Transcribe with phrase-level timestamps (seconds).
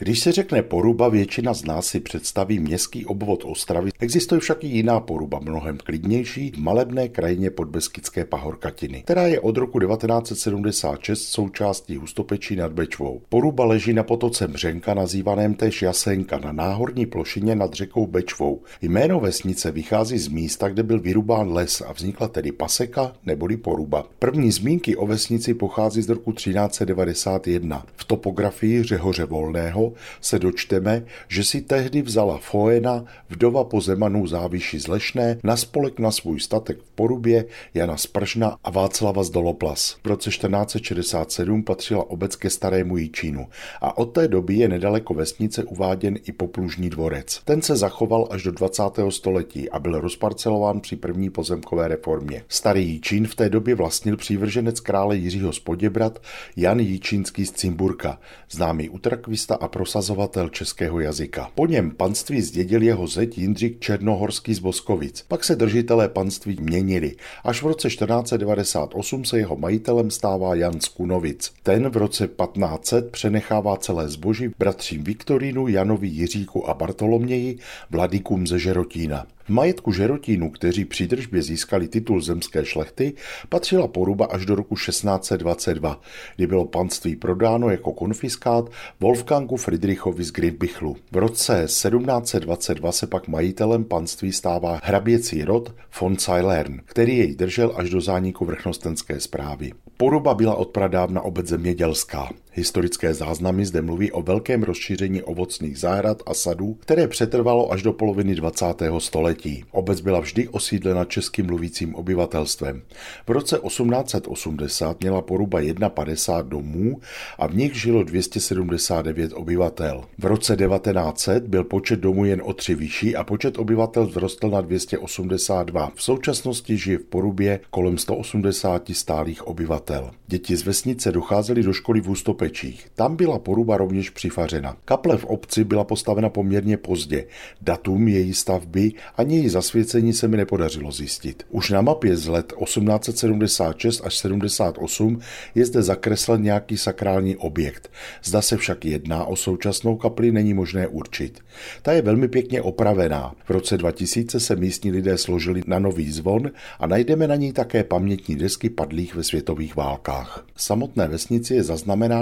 [0.00, 3.90] Když se řekne poruba, většina z nás si představí městský obvod Ostravy.
[4.00, 9.56] Existuje však i jiná poruba, mnohem klidnější, v malebné krajině podbeskidské pahorkatiny, která je od
[9.56, 13.20] roku 1976 součástí Hustopečí nad Bečvou.
[13.28, 18.62] Poruba leží na potoce Mřenka, nazývaném též Jasenka, na náhorní plošině nad řekou Bečvou.
[18.82, 24.06] Jméno vesnice vychází z místa, kde byl vyrubán les a vznikla tedy paseka neboli poruba.
[24.18, 27.86] První zmínky o vesnici pochází z roku 1391.
[27.96, 29.87] V topografii Řehoře Volného
[30.20, 36.10] se dočteme, že si tehdy vzala Foena, vdova po Zemanů záviši zlešné, na spolek na
[36.10, 39.96] svůj statek v Porubě Jana Spržna a Václava z Doloplas.
[40.04, 43.46] V roce 1467 patřila obec ke Starému Jíčínu
[43.80, 47.40] a od té doby je nedaleko vesnice uváděn i poplužní dvorec.
[47.44, 48.82] Ten se zachoval až do 20.
[49.08, 52.44] století a byl rozparcelován při první pozemkové reformě.
[52.48, 56.22] Starý Jíčín v té době vlastnil přívrženec krále Jiřího z Poděbrat
[56.56, 58.18] Jan Jíčínský z Cimburka,
[58.50, 61.50] známý utrakvista a prosazovatel českého jazyka.
[61.54, 65.24] Po něm panství zdědil jeho zeď Jindřich Černohorský z Boskovic.
[65.28, 67.16] Pak se držitelé panství měnili.
[67.44, 71.52] Až v roce 1498 se jeho majitelem stává Jan z Kunovic.
[71.62, 77.58] Ten v roce 1500 přenechává celé zboží bratřím Viktorínu, Janovi, Jiříku a Bartoloměji,
[77.90, 79.26] vladykům ze Žerotína.
[79.48, 83.12] V majetku Žerotínů, kteří při držbě získali titul zemské šlechty,
[83.48, 86.00] patřila poruba až do roku 1622,
[86.36, 90.96] kdy bylo panství prodáno jako konfiskát Wolfgangu Friedrichovi z Gridbichlu.
[91.12, 97.72] V roce 1722 se pak majitelem panství stává hraběcí rod von Ceilern, který jej držel
[97.76, 99.72] až do zániku vrchnostenské zprávy.
[99.96, 102.28] Poruba byla odpradávna obec zemědělská.
[102.58, 107.92] Historické záznamy zde mluví o velkém rozšíření ovocných zahrad a sadů, které přetrvalo až do
[107.92, 108.64] poloviny 20.
[108.98, 109.64] století.
[109.70, 112.82] Obec byla vždy osídlena českým mluvícím obyvatelstvem.
[113.26, 117.00] V roce 1880 měla poruba 51 domů
[117.38, 120.04] a v nich žilo 279 obyvatel.
[120.18, 124.60] V roce 1900 byl počet domů jen o tři vyšší a počet obyvatel vzrostl na
[124.60, 125.92] 282.
[125.94, 130.10] V současnosti žije v porubě kolem 180 stálých obyvatel.
[130.26, 132.86] Děti z vesnice docházely do školy v Ústopě Pečích.
[132.94, 134.76] Tam byla poruba rovněž přifařena.
[134.84, 137.24] Kaple v obci byla postavena poměrně pozdě.
[137.60, 141.42] Datum její stavby ani její zasvěcení se mi nepodařilo zjistit.
[141.50, 145.20] Už na mapě z let 1876 až 78
[145.54, 147.90] je zde zakreslen nějaký sakrální objekt.
[148.24, 151.40] Zda se však jedná o současnou kapli, není možné určit.
[151.82, 153.34] Ta je velmi pěkně opravená.
[153.44, 157.84] V roce 2000 se místní lidé složili na nový zvon a najdeme na ní také
[157.84, 160.46] pamětní desky padlých ve světových válkách.
[160.56, 161.62] Samotné vesnici je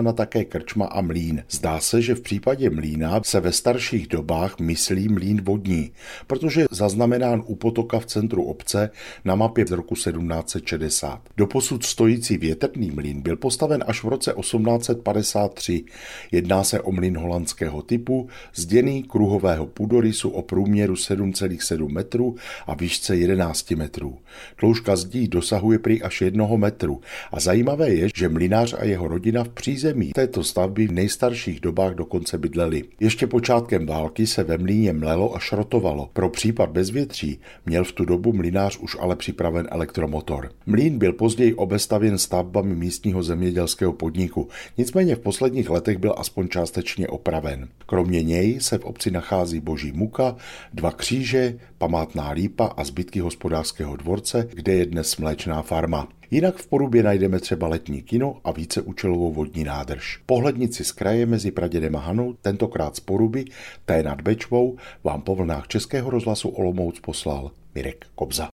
[0.06, 1.44] zaznamenána také krčma a mlín.
[1.50, 5.92] Zdá se, že v případě mlína se ve starších dobách myslí mlín vodní,
[6.26, 8.90] protože je zaznamenán u potoka v centru obce
[9.24, 11.20] na mapě z roku 1760.
[11.36, 15.84] Doposud stojící větrný mlín byl postaven až v roce 1853.
[16.32, 23.16] Jedná se o mlín holandského typu, zděný kruhového půdorysu o průměru 7,7 metrů a výšce
[23.16, 24.18] 11 metrů.
[24.56, 27.00] Tloušťka zdí dosahuje prý až jednoho metru
[27.32, 31.60] a zajímavé je, že mlinář a jeho rodina v přízemí území této stavby v nejstarších
[31.60, 32.84] dobách dokonce bydleli.
[33.00, 36.10] Ještě počátkem války se ve mlíně mlelo a šrotovalo.
[36.12, 40.52] Pro případ bezvětří měl v tu dobu mlinář už ale připraven elektromotor.
[40.66, 44.48] Mlín byl později obestavěn stavbami místního zemědělského podniku,
[44.78, 47.68] nicméně v posledních letech byl aspoň částečně opraven.
[47.86, 50.36] Kromě něj se v obci nachází boží muka,
[50.74, 56.08] dva kříže, památná lípa a zbytky hospodářského dvorce, kde je dnes mléčná farma.
[56.30, 60.20] Jinak v Porubě najdeme třeba letní kino a víceúčelovou vodní nádrž.
[60.26, 63.44] Pohlednici z kraje mezi Pradědem a Hanou, tentokrát z Poruby,
[63.84, 68.44] té nad Bečvou, vám po vlnách Českého rozhlasu Olomouc poslal Mirek Kobza.